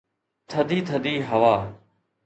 [0.49, 1.55] ٿڌي ٿڌي هوا